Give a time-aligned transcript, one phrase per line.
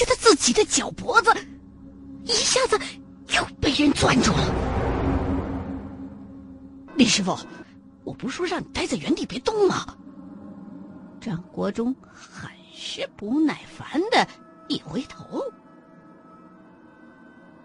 [0.00, 1.30] 觉得自己的脚脖子
[2.24, 2.80] 一下子
[3.36, 4.54] 又被人攥住了。
[6.96, 7.38] 李师傅，
[8.02, 9.94] 我不是说让你待在原地别动吗？
[11.20, 14.26] 张国忠很是不耐烦的
[14.68, 15.38] 一回头，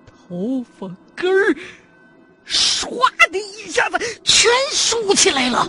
[0.05, 1.55] 头发根儿
[2.45, 2.99] 唰
[3.31, 5.65] 的一下子全竖起来了。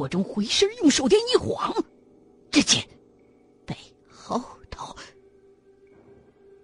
[0.00, 1.74] 火中回身用手电一晃，
[2.50, 2.82] 只见
[3.66, 3.76] 背
[4.08, 4.96] 后头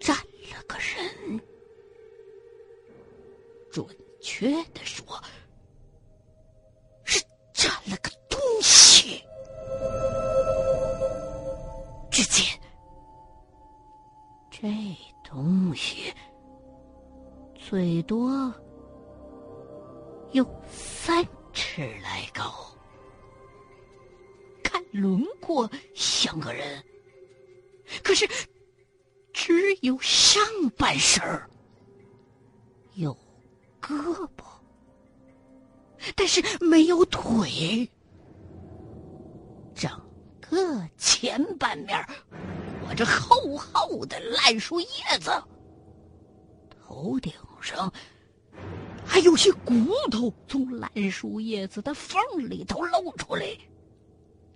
[0.00, 1.38] 站了个人。
[3.70, 3.86] 准
[4.22, 5.22] 确的说，
[30.98, 31.48] 身儿
[32.94, 33.16] 有。
[33.78, 34.42] 胳膊，
[36.16, 37.88] 但是没有腿，
[39.76, 39.88] 整
[40.40, 42.04] 个前半面
[42.82, 44.88] 裹着厚厚的烂树叶
[45.20, 45.30] 子，
[46.68, 47.92] 头顶上
[49.04, 49.72] 还有些骨
[50.10, 53.46] 头从烂树叶子的缝里头露出来。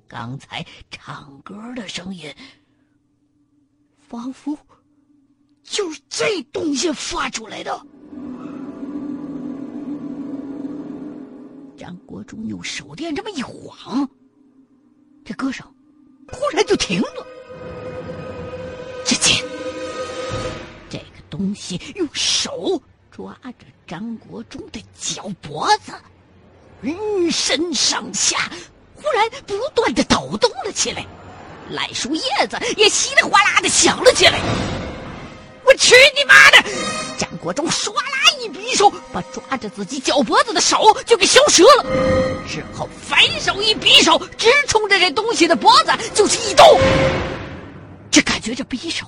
[0.08, 2.34] 刚才唱歌的声音，
[4.00, 4.58] 仿佛
[5.70, 7.70] 就是这东西发出来的。
[11.78, 14.06] 张国忠用手电这么一晃，
[15.24, 15.64] 这歌声
[16.26, 17.26] 突然就停了。
[19.04, 19.36] 只见
[20.88, 25.92] 这个东西用手抓着张国忠的脚脖子，
[26.82, 28.50] 浑身上下
[28.96, 31.06] 忽然不断的抖动了起来，
[31.70, 34.40] 烂树叶子也稀里哗啦的响了起来。
[35.80, 36.62] 去你妈的！
[37.16, 38.02] 张国忠唰啦
[38.38, 41.84] 一匕首，把抓着自己脚脖子的手就给削折了，
[42.46, 46.76] 之后反手一匕首，直冲着这东西的脖子就是一刀。
[48.10, 49.06] 这感觉这匕首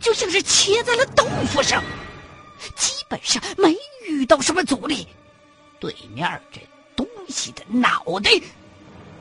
[0.00, 1.84] 就像是切在了豆腐上，
[2.76, 3.76] 基本上没
[4.08, 5.06] 遇到什么阻力。
[5.78, 6.60] 对面这
[6.96, 8.30] 东西的脑袋，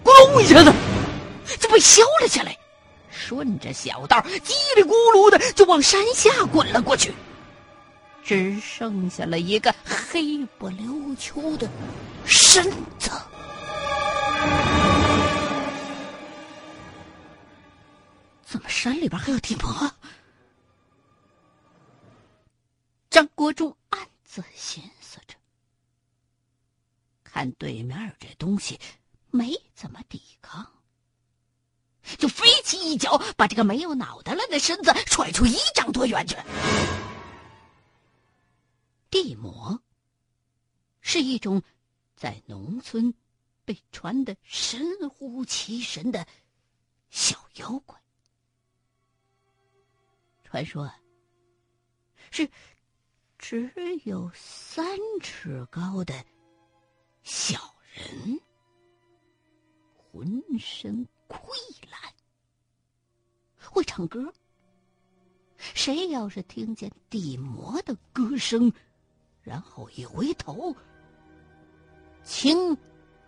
[0.02, 0.72] 咕隆一下子
[1.60, 2.58] 就被削了下来。
[3.20, 7.14] 顺着小道，叽里咕噜的就往山下滚了过去，
[8.24, 11.70] 只剩下了一个黑不溜秋的
[12.26, 12.64] 身
[12.98, 13.12] 子。
[18.46, 19.92] 怎么山里边还有地魔？
[23.10, 25.36] 张国忠暗自寻思着，
[27.24, 28.80] 看对面这东西
[29.30, 30.66] 没怎么抵抗。
[32.18, 36.36] 就飞起一脚，把这个没有脑袋了的身子踹出一丈多远去。
[39.10, 39.82] 地魔
[41.02, 41.62] 是一种
[42.16, 43.14] 在农村
[43.66, 46.26] 被传得神乎其神的
[47.10, 48.00] 小妖怪，
[50.44, 50.92] 传说
[52.32, 52.50] 是
[53.38, 53.72] 只
[54.04, 54.86] 有三
[55.22, 56.14] 尺高的
[57.24, 58.40] 小人，
[59.96, 61.08] 浑身。
[61.30, 61.38] 溃
[61.90, 62.14] 烂，
[63.72, 64.34] 会唱歌。
[65.58, 68.74] 谁要是听见地魔的歌声，
[69.42, 70.76] 然后一回头，
[72.24, 72.76] 轻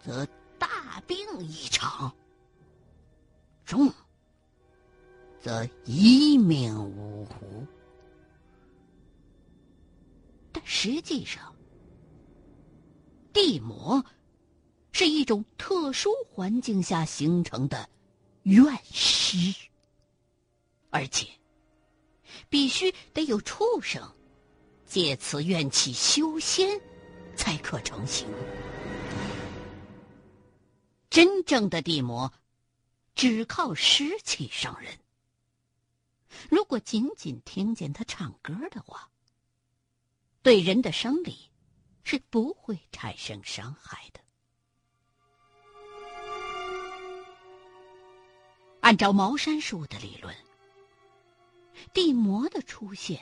[0.04, 0.26] 则
[0.58, 2.14] 大病一场，
[3.64, 3.90] 重
[5.40, 7.66] 则一命呜呼。
[10.52, 11.56] 但实际上，
[13.32, 14.04] 地魔。
[15.02, 17.90] 是一种特殊环境下形成的
[18.44, 18.64] 怨
[18.94, 19.36] 尸，
[20.92, 21.28] 而且
[22.50, 24.16] 必须得有畜生
[24.86, 26.80] 借此怨气修仙，
[27.36, 28.28] 才可成形。
[31.10, 32.32] 真正的地魔
[33.16, 35.00] 只靠尸气伤人。
[36.48, 39.10] 如果仅仅听见他唱歌的话，
[40.44, 41.50] 对人的生理
[42.04, 44.21] 是不会产生伤害的。
[48.92, 50.36] 按照茅山术的理论，
[51.94, 53.22] 地魔的出现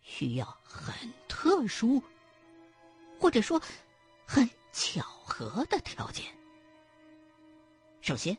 [0.00, 0.94] 需要很
[1.26, 2.00] 特殊，
[3.18, 3.60] 或者说
[4.24, 6.24] 很巧合的条件。
[8.00, 8.38] 首先，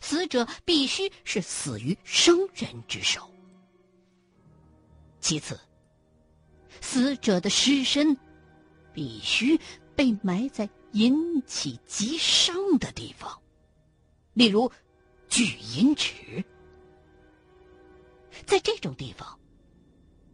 [0.00, 3.28] 死者必须是死于生人之手；
[5.20, 5.58] 其次，
[6.80, 8.16] 死者的尸身
[8.94, 9.58] 必须
[9.96, 13.36] 被埋在引起极伤的地方。
[14.36, 14.70] 例如
[15.30, 16.44] 聚阴池。
[18.44, 19.40] 在这种地方，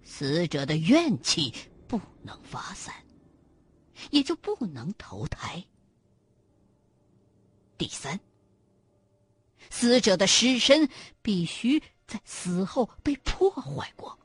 [0.03, 1.55] 死者的怨气
[1.87, 2.93] 不能发散，
[4.11, 5.65] 也就不能投胎。
[7.79, 8.19] 第三，
[9.71, 10.89] 死者的尸身
[11.23, 14.19] 必须在死后被破坏过，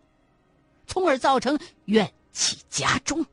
[0.88, 3.24] 从而造成怨气加重。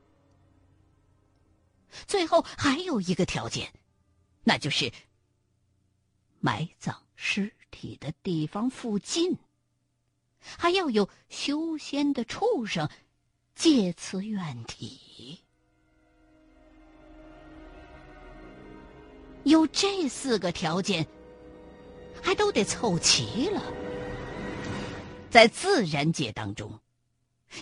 [2.07, 3.73] 最后还有一个条件，
[4.43, 4.93] 那就是
[6.45, 9.39] 埋葬尸体的地方附近。
[10.41, 12.87] 还要有修仙的畜生
[13.55, 15.41] 借此怨体，
[19.45, 21.07] 有这四个条件，
[22.23, 23.63] 还都得凑齐了。
[25.31, 26.79] 在自然界当中，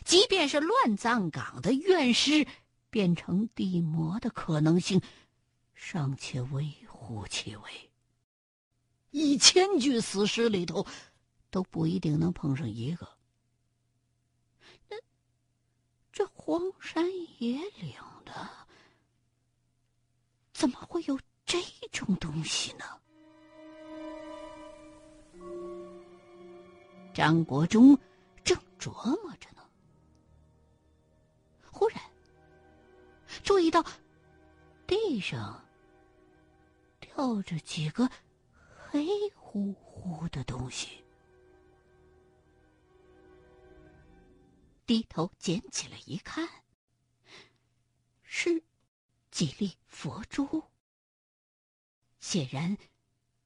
[0.05, 2.44] 即便是乱葬岗的怨尸
[2.90, 5.00] 变成地魔的可能性，
[5.73, 7.91] 尚且微乎其微。
[9.12, 10.84] 一千具死尸里头。
[11.52, 13.06] 都不一定能碰上一个。
[14.88, 14.96] 那
[16.10, 17.04] 这荒山
[17.38, 17.94] 野岭
[18.24, 18.48] 的，
[20.54, 21.60] 怎么会有这
[21.92, 22.86] 种东西呢？
[27.12, 27.94] 张国忠
[28.42, 28.90] 正琢
[29.22, 29.62] 磨着呢，
[31.70, 32.00] 忽然
[33.42, 33.84] 注意到
[34.86, 35.62] 地上
[36.98, 38.10] 吊着几个
[38.92, 41.02] 黑乎乎的东西。
[44.84, 46.46] 低头捡起来一看，
[48.22, 48.62] 是
[49.30, 50.64] 几粒佛珠。
[52.20, 52.76] 显然，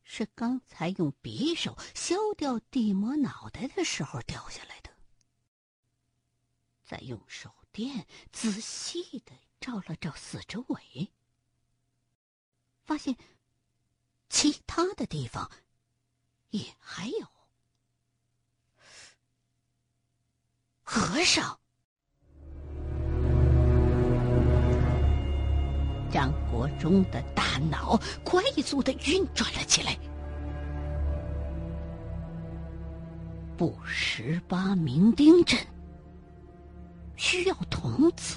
[0.03, 4.91] 是刚才用匕首削掉地魔脑袋的时候掉下来的。
[6.83, 11.13] 再用手电仔细的照了照四周围，
[12.83, 13.17] 发现
[14.29, 15.51] 其他的地方
[16.51, 17.27] 也还有。
[20.83, 21.59] 和尚，
[26.11, 29.99] 张国忠的大脑快速的运转了起来。
[33.57, 35.59] 布十八明丁阵
[37.17, 38.37] 需要童子，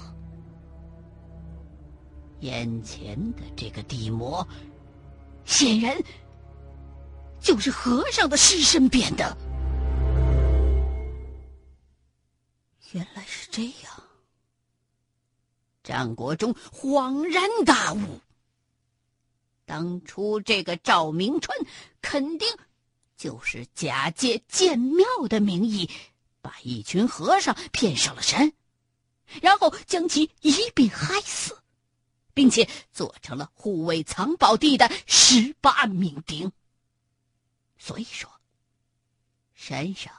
[2.39, 4.47] 眼前的这个地魔，
[5.49, 5.99] 显然
[7.41, 9.35] 就是和尚的尸身变的。
[12.91, 14.03] 原来是这样，
[15.83, 18.21] 张国忠恍然大悟。
[19.65, 21.57] 当初这个赵明川
[21.99, 22.47] 肯定
[23.17, 25.89] 就是假借建庙的名义，
[26.41, 28.53] 把一群和尚骗上了山，
[29.41, 31.58] 然后将其一并害死，
[32.39, 36.49] 并且做成了护卫藏宝地的十八名丁。
[37.77, 38.31] 所以说，
[39.53, 40.13] 山上。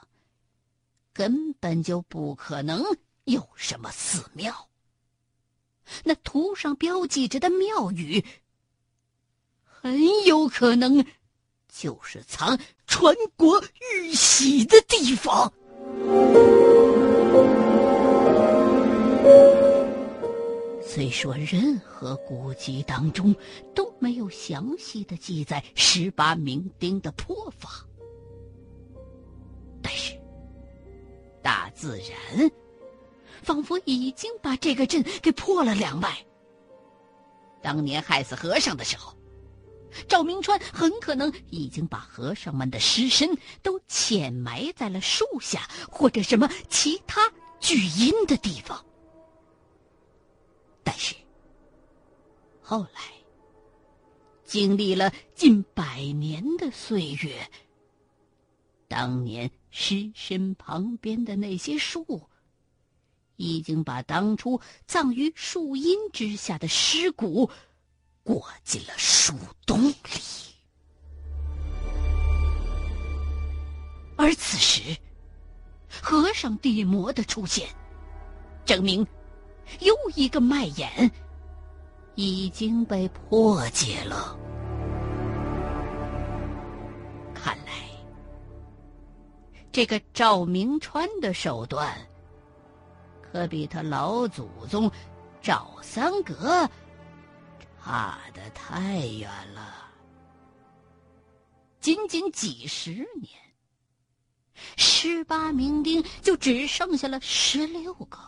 [1.14, 2.84] 根本就不可能
[3.24, 4.68] 有什么寺庙。
[6.04, 8.22] 那图上标记着的庙宇，
[9.64, 11.04] 很有可能
[11.68, 13.62] 就是藏传国
[13.94, 15.50] 玉玺的地方。
[20.92, 23.32] 虽说任何古籍当中
[23.76, 27.86] 都没有详细的记载十八名丁的破法，
[29.80, 30.18] 但是。
[31.40, 32.50] 大自然，
[33.40, 36.26] 仿佛已经把这个阵给破了两脉。
[37.62, 39.14] 当年害死和尚的时候，
[40.08, 48.84] 赵明川很可能已经把和尚们的尸身都潜埋在了树下或者什么其他聚阴的地方。
[50.82, 51.14] 但是，
[52.60, 53.00] 后来
[54.44, 57.50] 经历了近百年的岁月，
[58.88, 59.50] 当年。
[59.72, 62.22] 尸身旁边的那些树，
[63.36, 67.48] 已经把当初葬于树荫之下的尸骨
[68.24, 69.32] 裹进了树
[69.64, 69.94] 洞里。
[74.16, 74.98] 而此时，
[76.02, 77.68] 和尚地魔的出现，
[78.64, 79.06] 证明
[79.78, 81.10] 又一个脉眼
[82.16, 84.36] 已经被破解了。
[87.32, 87.72] 看来。
[89.72, 91.96] 这个赵明川的手段，
[93.22, 94.90] 可比他老祖宗
[95.40, 96.68] 赵三格
[97.80, 99.88] 差得太远了。
[101.78, 103.30] 仅仅几十年，
[104.76, 108.18] 十八名丁就只剩下了十六个。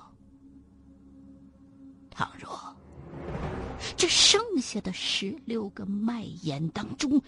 [2.15, 2.51] 倘若
[3.97, 7.21] 这剩下的十六个脉眼当中，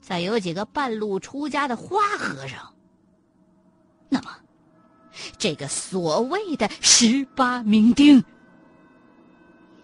[0.00, 2.74] 再有几个半路出家的花和尚，
[4.08, 4.30] 那么，
[5.36, 8.22] 这个所谓的十八名丁，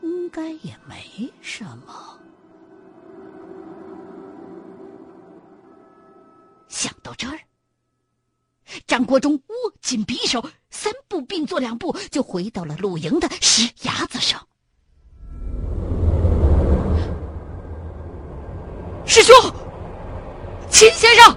[0.03, 2.19] 应该也没什么。
[6.69, 7.39] 想到这儿，
[8.87, 14.47] 张国忠握紧匕首，三步并作两步，就回到了露营的石崖子上。
[19.05, 19.35] 师兄，
[20.71, 21.37] 秦先生，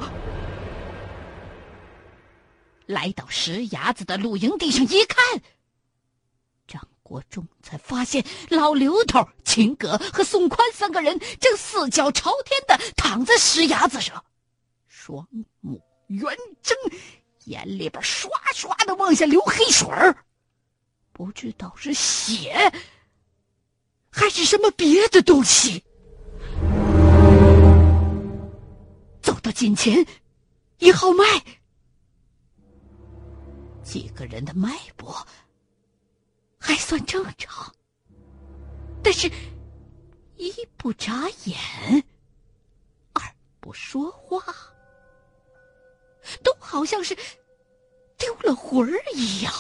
[2.86, 5.42] 来到石崖子的露营地上一看，
[6.68, 14.24] 张国忠才发现老刘头、秦葛和宋宽三个人正四脚朝天的躺在石崖子上。
[14.88, 15.28] 双
[15.60, 16.24] 目圆
[16.62, 16.78] 睁，
[17.46, 20.16] 眼里边刷刷的往下流黑水儿，
[21.12, 22.54] 不知道是血
[24.12, 25.84] 还是什么别的东西。
[29.22, 30.06] 走到近前，
[30.80, 31.24] 一号脉，
[33.84, 35.16] 几个人的脉搏
[36.58, 37.74] 还算正常，
[39.04, 39.30] 但是，
[40.36, 41.58] 一不眨眼，
[43.14, 43.22] 二
[43.60, 44.42] 不说话。
[46.44, 47.16] 都好像是
[48.18, 49.54] 丢了魂儿一样，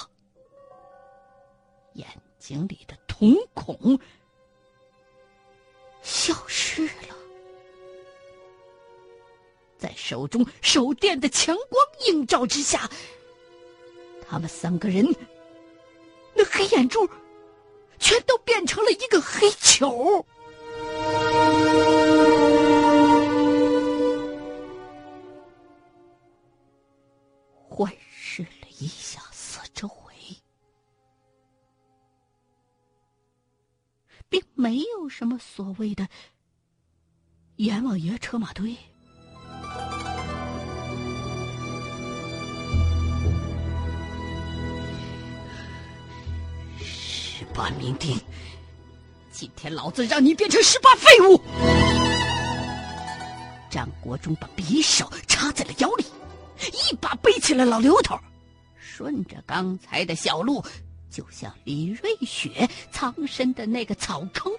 [1.93, 2.07] 眼
[2.39, 3.99] 睛里的瞳孔
[6.01, 7.15] 消失了，
[9.77, 12.89] 在手中手电的强光映照之下，
[14.27, 15.05] 他们三个人
[16.33, 17.07] 那黑眼珠
[17.99, 20.25] 全都变成了一个黑球。
[35.15, 36.07] 什么所谓的
[37.57, 38.75] 阎王爷车马队。
[46.79, 48.19] 十八名丁，
[49.31, 51.39] 今天老子让你变成十八废物！
[53.69, 56.05] 张国忠把匕首插在了腰里。
[56.57, 58.17] 一把背起了老刘头，
[58.75, 60.65] 顺着刚才的小路，
[61.11, 64.51] 就向李瑞雪藏身的那个草坑。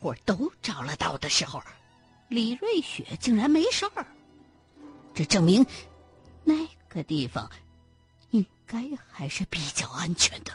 [0.00, 1.62] 伙都找了到的时候，
[2.28, 4.06] 李瑞雪竟然没事儿，
[5.14, 5.64] 这证明
[6.44, 6.54] 那
[6.88, 7.50] 个地方
[8.30, 10.52] 应该还是比较安全的。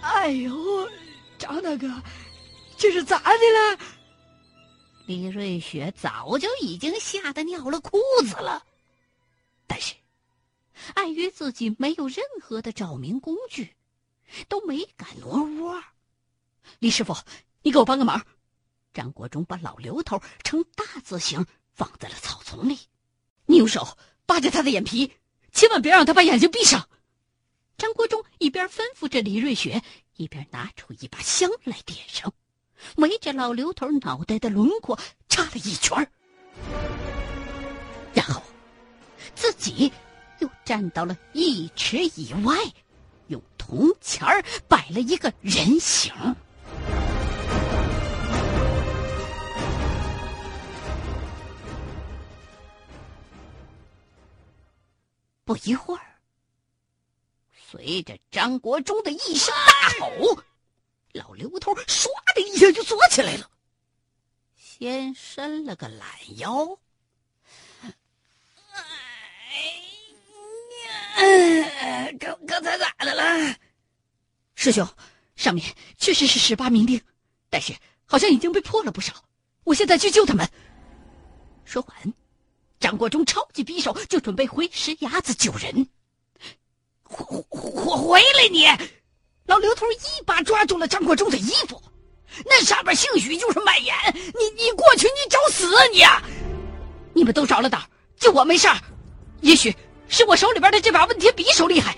[0.00, 0.54] 哎呦，
[1.38, 1.88] 张大哥！
[2.76, 3.78] 这是咋的了？
[5.06, 8.62] 李瑞雪早就已经吓得尿了裤子了，
[9.66, 9.94] 但是
[10.94, 13.74] 碍于自己没有任何的照明工具，
[14.48, 15.82] 都没敢挪窝。
[16.78, 17.16] 李师傅，
[17.62, 18.24] 你给我帮个忙！
[18.92, 22.78] 张国忠把老刘头呈大字形放在了草丛里，
[23.46, 23.96] 你用手
[24.26, 25.12] 扒着他的眼皮，
[25.52, 26.88] 千万别让他把眼睛闭上。
[27.78, 29.82] 张国忠一边吩咐着李瑞雪，
[30.16, 32.32] 一边拿出一把香来点上。
[32.96, 34.98] 围着老刘头脑袋的轮廓
[35.28, 36.10] 插了一圈
[38.12, 38.42] 然后
[39.36, 39.92] 自己
[40.42, 42.56] 又站到了一尺以外，
[43.28, 46.12] 用铜钱儿摆了一个人形。
[55.44, 56.02] 不一会儿，
[57.70, 60.42] 随着张国忠的一声大吼。
[61.12, 63.48] 老刘头唰的一下就坐起来了，
[64.56, 66.08] 先伸了个懒
[66.38, 66.78] 腰。
[72.18, 73.56] 刚刚才咋的了？
[74.54, 74.86] 师兄，
[75.36, 75.64] 上面
[75.98, 77.00] 确实是十八名丁，
[77.50, 77.74] 但是
[78.04, 79.12] 好像已经被破了不少。
[79.64, 80.48] 我现在去救他们。
[81.64, 82.14] 说完，
[82.78, 85.88] 张国忠抄起匕首就准备回石崖子救人。
[87.04, 88.66] 回回回来你！
[89.46, 91.82] 老刘头一把抓住了张国忠的衣服，
[92.44, 93.94] 那上面兴许就是麦眼。
[94.14, 96.02] 你你过去，你找死啊你！
[97.14, 97.82] 你们都着了胆，
[98.18, 98.80] 就我没事儿。
[99.40, 99.74] 也许
[100.12, 101.96] 是我手里边的这把问天匕首厉害。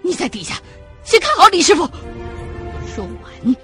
[0.00, 0.58] 你在底下
[1.04, 1.86] 先看好李师傅。
[2.86, 3.56] 说完，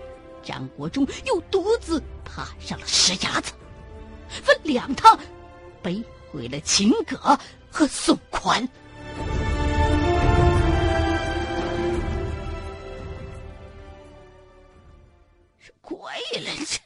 [0.43, 3.55] 张国忠又独自爬上了石崖子，
[4.29, 5.19] 分两趟
[5.83, 7.17] 背回了秦葛
[7.71, 8.69] 和宋宽。
[15.81, 15.99] 鬼
[16.41, 16.51] 了！
[16.67, 16.79] 这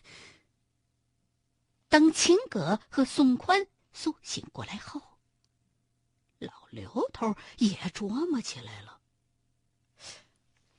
[1.88, 5.00] 当秦葛和宋宽苏醒过来后，
[6.46, 9.00] 老刘头也琢磨起来了。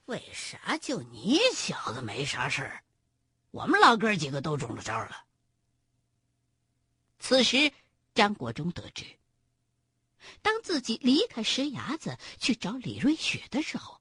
[0.05, 2.83] 为啥就你小子没啥事儿？
[3.51, 5.25] 我们老哥几个都中了招了。
[7.19, 7.71] 此时，
[8.13, 9.05] 张国忠得知，
[10.41, 13.99] 当自己离开石崖子去找李瑞雪的时候，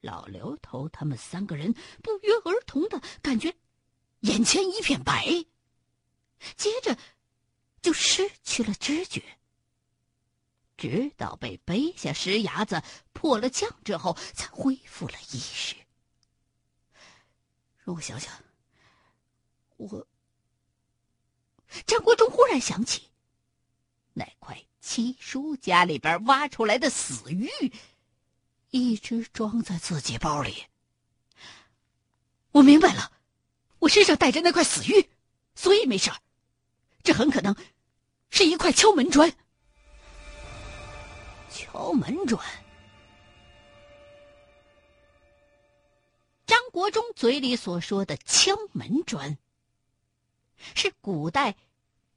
[0.00, 3.54] 老刘头他们三个人不约而同的感觉
[4.20, 5.44] 眼前一片白，
[6.56, 6.96] 接着
[7.80, 9.37] 就失去了知觉，
[10.78, 12.82] 直到被背下石崖子
[13.12, 15.74] 破了降之后，才恢复了意识。
[17.84, 18.32] 让我想想，
[19.76, 20.06] 我。
[21.84, 23.10] 张国忠忽然想起，
[24.14, 27.50] 那块七叔家里边挖出来的死玉，
[28.70, 30.64] 一直装在自己包里。
[32.52, 33.12] 我明白了，
[33.80, 35.10] 我身上带着那块死玉，
[35.54, 36.10] 所以没事
[37.02, 37.54] 这很可能
[38.30, 39.36] 是一块敲门砖。
[41.58, 42.40] 敲门砖。
[46.46, 49.36] 张国忠嘴里所说的敲门砖。
[50.74, 51.56] 是古代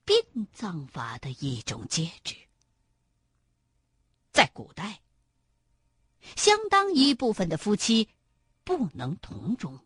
[0.06, 2.36] 殡葬法的一种戒指。
[4.32, 5.02] 在古代，
[6.36, 8.10] 相当一部分的夫妻
[8.64, 9.80] 不能同中，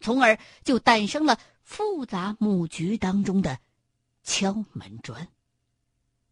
[0.00, 3.58] 从而就诞生了复杂木局当中的
[4.22, 5.28] 敲门砖，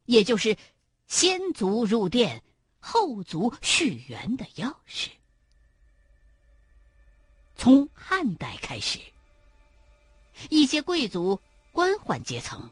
[0.05, 0.57] 也就是
[1.07, 2.43] 先族入殿，
[2.81, 5.09] 后族续缘的钥匙。
[7.57, 8.99] 从汉代开始。
[10.51, 12.69] 一些贵族、官宦阶层，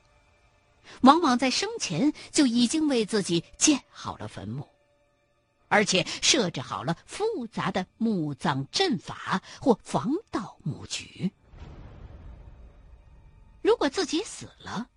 [1.02, 4.68] 往往在生前就已经为自己建好了坟墓，
[5.68, 11.30] 而且设置好了复杂的墓葬阵法或防盗墓局。
[13.62, 14.88] 如果自己死了，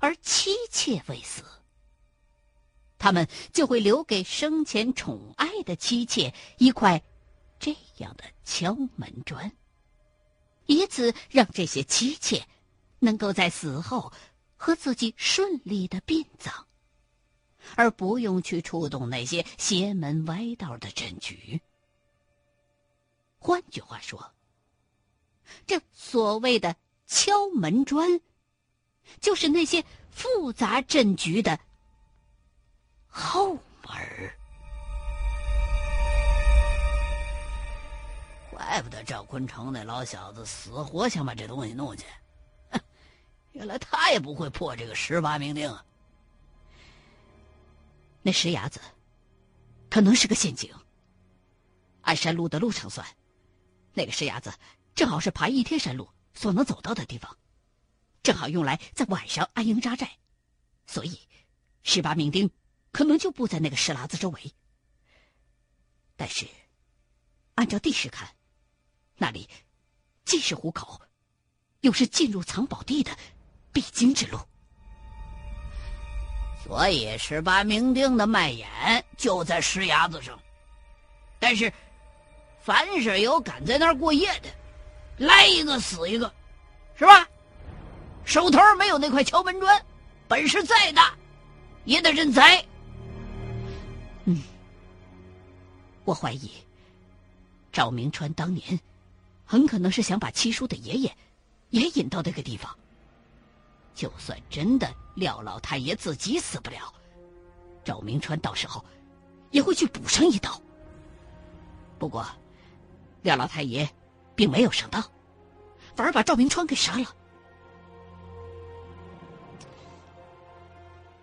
[0.00, 1.42] 而妻妾未死，
[3.00, 7.02] 他们就会留给生前宠爱的妻妾一块
[7.58, 9.50] 这样的敲门砖。
[10.66, 12.46] 以此让这些妻妾
[12.98, 14.12] 能够在死后
[14.54, 16.52] 和自己顺利的殡葬，
[17.74, 21.58] 而不用去触动那些邪门歪道的阵局。
[23.38, 24.32] 换句话说，
[25.66, 28.20] 这所谓的敲门砖，
[29.20, 31.58] 就是那些复杂阵局的
[33.10, 34.34] 后门儿。
[38.50, 42.04] 怪不得赵坤成那老小子死活想把这东西弄去，
[42.70, 42.80] 哼
[43.52, 45.76] 原来他也不会破这个十八命令。
[48.22, 48.80] 那石崖子
[49.88, 50.72] 可能是个陷阱。
[52.02, 53.06] 按山路的路程算，
[53.92, 54.52] 那个石崖子
[54.94, 57.36] 正好是爬一天山路所能走到的地方，
[58.22, 60.10] 正好用来在晚上安营扎寨，
[60.86, 61.18] 所以
[61.82, 62.50] 十八名丁
[62.92, 64.52] 可能就布在那个石栏子周围。
[66.16, 66.46] 但是，
[67.54, 68.28] 按照地势看，
[69.16, 69.48] 那里
[70.24, 71.00] 既是虎口，
[71.80, 73.10] 又是进入藏宝地的
[73.72, 74.38] 必经之路，
[76.64, 78.68] 所以十八名丁的卖眼
[79.16, 80.38] 就在石崖子上。
[81.38, 81.72] 但是，
[82.60, 84.48] 凡是有敢在那儿过夜的，
[85.16, 86.32] 来一个死一个，
[86.98, 87.26] 是吧？
[88.26, 89.84] 手头没有那块敲门砖，
[90.28, 91.14] 本事再大，
[91.84, 92.62] 也得认栽。
[96.10, 96.50] 我怀疑
[97.70, 98.80] 赵明川当年。
[99.44, 101.16] 很可能是想把七叔的爷爷
[101.70, 102.76] 也引到那个地方。
[103.94, 106.92] 就算真的廖老太爷自己死不了，
[107.84, 108.84] 赵明川到时候
[109.50, 110.60] 也会去补上一刀。
[111.98, 112.24] 不过，
[113.22, 113.88] 廖老太爷
[114.36, 115.02] 并没有上当，
[115.96, 117.06] 反而把赵明川给杀了。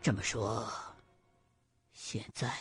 [0.02, 0.68] 这么说，
[1.94, 2.52] 现在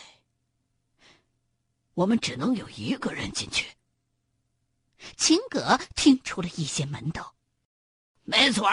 [1.97, 3.65] 我们只能有一个人进去。
[5.15, 7.33] 秦葛听出了一些门道，
[8.21, 8.71] 没错，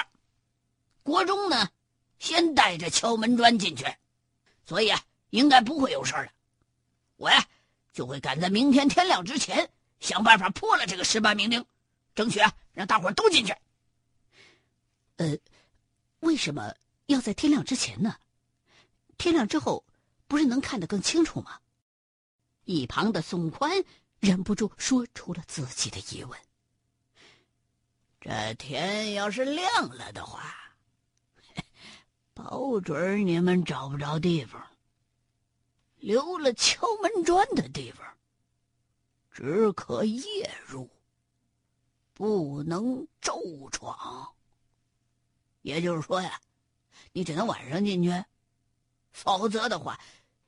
[1.03, 1.71] 国忠呢，
[2.19, 3.87] 先带着敲门砖进去，
[4.67, 6.33] 所以啊，应该不会有事儿的。
[7.17, 7.49] 我呀，
[7.95, 11.65] 就会赶在明天天亮之前，想办法破了这个十八名令，
[12.15, 13.57] 争取啊，让大伙都进去。
[15.17, 15.35] 呃，
[16.21, 16.75] 为什么
[17.07, 18.19] 要在天亮之前呢？
[19.17, 19.83] 天亮之后，
[20.27, 21.59] 不是能看得更清楚吗？
[22.65, 23.85] 一旁的宋宽。
[24.21, 26.41] 忍不住说出了自己的疑问
[28.19, 30.73] ：“这天要是亮了的话，
[32.33, 34.67] 保准你们找不着地方。
[35.97, 38.07] 留了敲门砖的地方，
[39.31, 40.89] 只可夜入，
[42.15, 44.35] 不能昼闯。
[45.61, 46.41] 也就是说呀，
[47.13, 48.25] 你只能晚上进去，
[49.13, 50.01] 否则的话，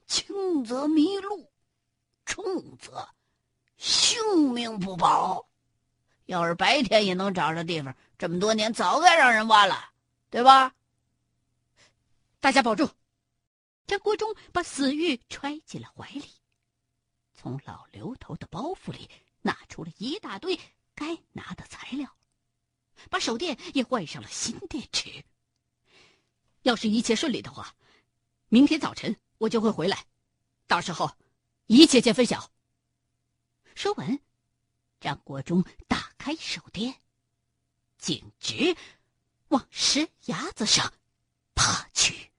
[0.07, 1.51] 轻则迷路，
[2.27, 3.09] 重则……”
[3.79, 5.49] 性命不保。
[6.27, 9.93] 要是白天也能找着地方，这么多年早该让人挖了，
[10.29, 10.75] 对吧？
[12.41, 12.91] 大家保重。
[13.87, 16.25] 张国忠把死玉揣进了怀里，
[17.35, 19.09] 从老刘头的包袱里
[19.43, 20.59] 拿出了一大堆
[20.95, 22.11] 该拿的材料，
[23.09, 25.25] 把手电也换上了新电池。
[26.63, 27.77] 要是一切顺利的话，
[28.49, 30.05] 明天早晨我就会回来，
[30.67, 31.13] 到时候
[31.67, 32.53] 一切见分晓
[33.75, 34.21] 说完
[35.01, 36.95] 张国忠打开手电
[37.99, 38.77] 径直
[39.49, 40.93] 往石崖子上
[41.55, 42.31] 爬去。